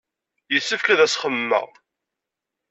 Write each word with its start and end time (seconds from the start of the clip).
Yessefk 0.53 0.87
ad 0.89 0.99
as-xemmemeɣ. 1.05 1.67